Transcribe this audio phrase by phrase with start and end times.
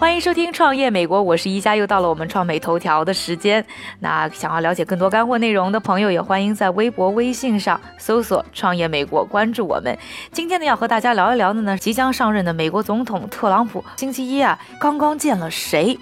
[0.00, 3.62] 欢迎收听《创业美国》，我是一加，又到了我们创美头条的时间。
[3.98, 9.98] 那想要了解更多干货内容的朋友，也欢迎在微博、微信上搜索“创业美国”，关注我们。
[10.32, 15.98] 今天呢，要和大家聊一聊的呢，即将上任的美国总统特朗普，星期一啊，刚刚见了谁？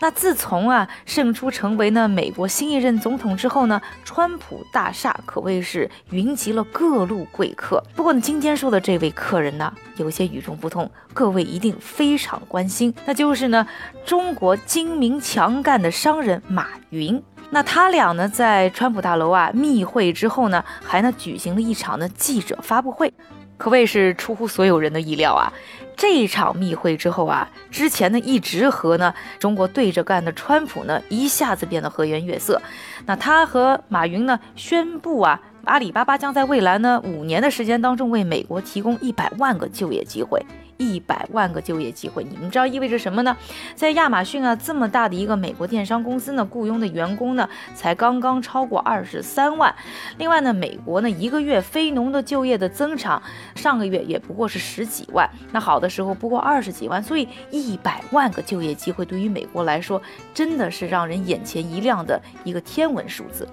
[0.00, 7.82] 那自从啊胜出成为呢美国新一任总统之后呢，川普大厦可谓是云集了各路贵客。
[7.94, 13.66] 不过呢，今天说的这位客人呢，有些与众不同，各位一定非常关心，那就是呢
[14.04, 17.22] 中国精明强干的商人马云。
[17.50, 23.12] 那他俩呢在川普大楼啊密会之后呢，还呢举行了一场呢记者发布会。
[23.60, 25.52] 可谓是出乎所有人的意料啊！
[25.94, 32.62] 这一场密会之后啊，之前呢一直和呢中国对着干的川普呢，一下子变得和颜悦色。
[33.04, 40.42] 那他和马云呢宣布啊，阿里巴巴将在未来呢五年的时间当中为美国提供一百万个就业机会。
[40.80, 43.36] 一百万个就业机会，你们知道意味着什么呢？
[43.74, 49.74] 在亚马逊啊这么大的一个美国电商公司呢，雇佣的员工呢才刚刚超过二十三万。
[50.16, 53.22] 另外呢，美国呢一个月非农的就业的增长，
[53.54, 57.02] 上个月也不过是十几万，那好的时候不过二十几万。
[57.02, 60.00] 所以一百万个就业机会对于美国来说，
[60.32, 63.46] 真的是让人眼前一亮的一个天文数字。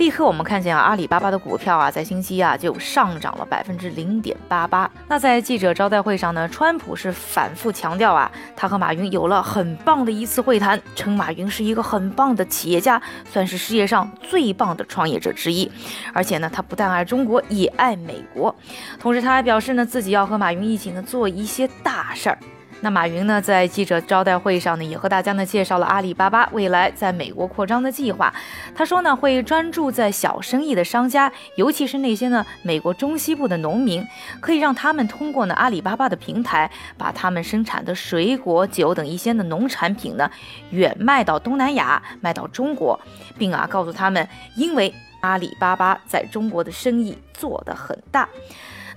[0.00, 4.90] 立刻，我们看见啊，阿里巴巴的股票啊，在星期一啊就上涨了百分之零点八八。
[5.06, 12.98] 那在记者招待会上呢，川普是反复强调啊，他和马云有了很棒的一次会谈，称马云是一个很棒的企业家，
[13.30, 15.70] 算是世界上最棒的创业者之一。
[16.14, 18.56] 而且呢，他不但爱中国，也爱美国。
[18.98, 22.38] 同时，他还表示呢，自己要和马云一起呢做一些大事儿。
[22.82, 28.32] 那马云呢，在记者招待会上呢，也和大家呢介绍了阿里巴巴未来在美国扩张的计划。
[28.74, 34.06] 他说呢，会专注在小生意的商家，尤其是那些呢美国中西部的农民，
[34.40, 40.30] 可以让他们通过呢阿里巴巴的平台，把他们生产的水果、酒等一些的农产品呢，
[40.70, 42.98] 远卖到东南亚，卖到中国，
[43.38, 44.26] 并啊告诉他们，
[44.56, 48.26] 因为阿里巴巴在中国的生意做得很大。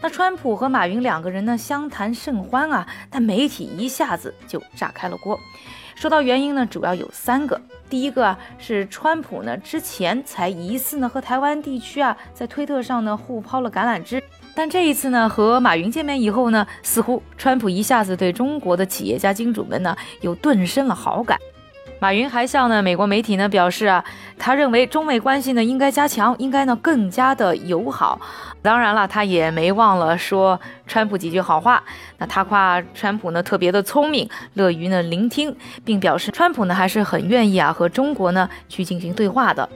[0.03, 5.39] 那川普和马云两个人呢，相谈甚欢啊，但媒体一下子就炸开了锅。
[5.95, 7.61] 说到原因呢，主要有三个。
[7.89, 14.21] 第一个啊，是川普呢之前才疑似呢和台湾地区啊在推特上呢互抛了橄榄枝，
[14.53, 21.39] 但这一次呢和马云见面以后呢，似乎川普一下子对中国的企业家金主们呢又顿生了好感。
[22.03, 24.03] 马云还向呢美国媒体呢表示啊，
[24.37, 28.19] 他认为中美关系呢应该加强，应该呢更加的友好。
[28.61, 31.81] 当然了，他也没忘了说川普几句好话。
[32.17, 35.55] 那他夸川普呢特别的聪明，乐于呢聆听，
[35.85, 39.69] 并表示川普呢还是很愿意啊和中国呢去进行对话的。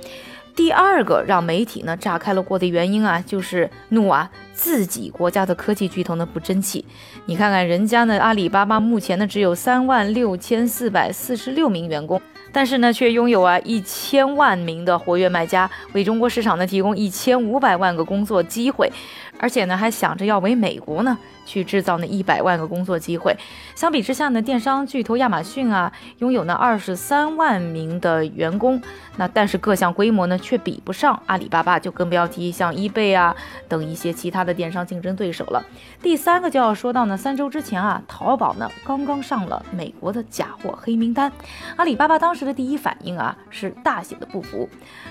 [0.57, 6.84] 第二个让媒体呢炸开了锅的原因啊，就是怒啊自己国家的科技巨头呢不争气。
[7.28, 12.19] 你看看人家呢，阿里巴巴目前呢只有三万六千四百四十六名员工，
[12.52, 18.91] 但是呢却拥有啊一千万名的活跃卖家，为中国市场呢提供一千五百万个工作机会。
[19.40, 21.16] 而且呢，还想着要为美国呢
[21.46, 23.38] 去制造那一百万个工作机会。
[23.75, 28.81] 相比之下呢，电商巨头亚马逊啊，拥有那二十三万名的员工，
[29.18, 33.36] 那但是各项规模呢却比不上阿里巴巴，就更不要提像易贝啊
[33.68, 35.63] 等一些其他的电商竞争对手了。
[36.02, 41.31] 第三个就要说到呢，三周之前啊，淘宝呢刚刚上了美国的假货黑名单，
[41.75, 44.68] 阿里巴巴当时的第一反应啊是大写的不服，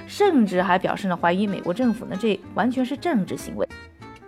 [0.06, 3.68] 甚至还表示呢怀疑美国政府呢这完全是政治行为。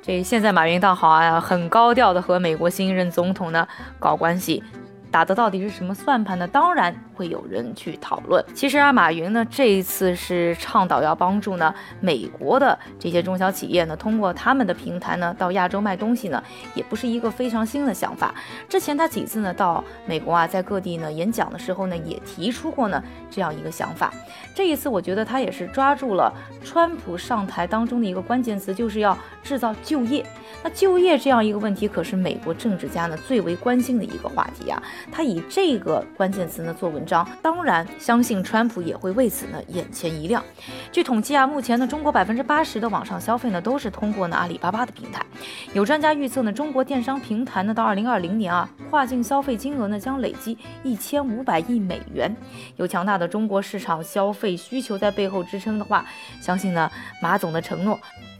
[0.00, 3.66] 这现在马云倒好啊，很高调的和美国新任总统呢
[3.98, 4.62] 搞关系。
[5.10, 6.46] 打的到底是什么算盘呢？
[6.46, 8.44] 当然会有人去讨论。
[8.54, 16.42] 其实啊，马云呢这一次是倡导要帮助呢美国的这些中小企业呢，通过他们的平台呢到亚洲卖东西呢，
[16.74, 18.34] 也不是一个非常新的想法。
[18.68, 24.12] 之前他几次呢到美国啊，在各地呢演讲的时候呢，也提出过呢这样一个想法。
[24.54, 26.32] 这一次我觉得他也是抓住了
[26.64, 30.24] 川普上台当中的一个关键词，就是要制造就业。
[30.62, 34.82] 那就业这样一个问题，可是美国政治家呢最为关心的一个话题啊。
[35.10, 40.42] 他以这个关键词呢做文章，当然相信川普也会为此呢眼前一亮。
[40.92, 45.24] 据统计啊，目前呢中国百分之八十的网上消费呢都是通过呢阿里巴巴的平台。
[45.72, 52.34] 有专家预测呢，中国电商平台呢到二零二零年啊，跨境消费金额呢将累积一千五百亿美元。
[52.76, 56.04] 有强大的中国市场消费需求在背后支撑的话，
[56.40, 56.90] 相信呢
[57.22, 57.98] 马总的承诺。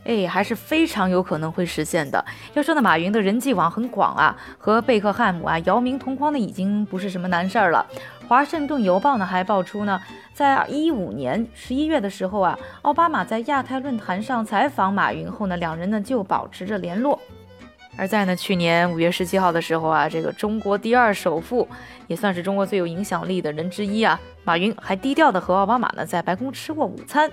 [0.08, 2.25] 哎，还是非常有可能会实现的。
[2.55, 7.87] 要说呢，马云的人际网很广啊，和贝克汉姆啊、姚明同框的已经不是什么难事儿了。
[8.26, 10.00] 华盛顿邮报呢还爆出呢，
[10.32, 17.20] 在一五年十一月的时候啊，奥巴马在亚太论坛上采访马云后呢，两人呢就保持着联络。
[17.99, 21.69] 而在呢去年五月十七号的时候啊，这个中国第二首富，
[22.06, 27.31] 也算是中国最有影响力的人之一啊，马云还低调的和奥巴马呢在白宫吃过午餐。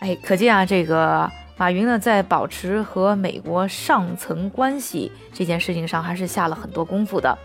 [0.00, 7.36] 哎，可见啊，这个马云呢在保持和美国上层关系这件事情上还是下了很多功夫的。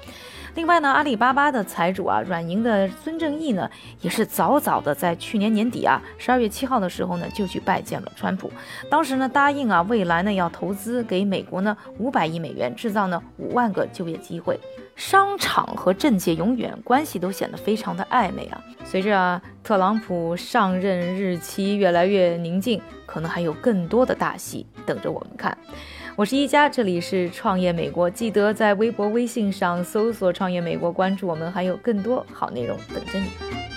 [0.55, 3.69] 另外呢，阿里巴巴的财主啊，软银的孙正义呢，
[3.99, 8.49] 也是早早的在去年年底啊，十二月七号的时候呢，就去拜见了川普。
[8.89, 14.57] 当时呢，答应啊，未来呢要投资给美国呢五百亿美元，制造呢五万个就业机会。
[14.95, 18.63] 商场和政界永远关系都显得非常的暧昧啊。
[18.85, 25.57] 随着特朗普上任日期越来越宁静，可能还有更多的大戏等着我们看。
[26.17, 33.74] 我是一加，这里是创业美国，记得在微博、微信上搜索“创业美国”，关注我们，还有更多好内容等着你。